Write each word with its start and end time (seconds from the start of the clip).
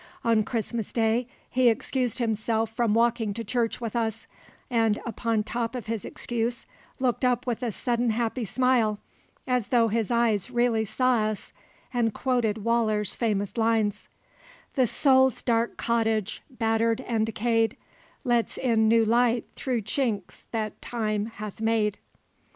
On 0.23 0.43
Christmas 0.43 0.91
Day 0.91 1.27
he 1.47 1.69
excused 1.69 2.17
himself 2.17 2.71
from 2.71 2.95
walking 2.95 3.35
to 3.35 3.43
church 3.43 3.79
with 3.79 3.95
us, 3.95 4.25
and 4.67 4.99
upon 5.05 5.43
top 5.43 5.75
of 5.75 5.85
his 5.85 6.05
excuse 6.05 6.65
looked 6.99 7.23
up 7.23 7.45
with 7.45 7.61
a 7.61 7.71
sudden 7.71 8.09
happy 8.09 8.43
smile 8.43 8.97
as 9.45 9.67
though 9.67 9.89
his 9.89 10.09
eyes 10.09 10.49
really 10.49 10.85
saw 10.85 11.25
us 11.29 11.53
and 11.93 12.15
quoted 12.15 12.63
Waller's 12.63 13.13
famous 13.13 13.57
lines: 13.59 14.09
"The 14.73 14.87
soul's 14.87 15.43
dark 15.43 15.77
cottage, 15.77 16.41
battered 16.49 17.01
and 17.01 17.27
decay'd, 17.27 17.77
Lets 18.23 18.57
in 18.57 18.87
new 18.87 19.05
light 19.05 19.45
through 19.55 19.83
chinks 19.83 20.45
that 20.51 20.81
time 20.81 21.27
hath 21.27 21.61
made. 21.61 21.99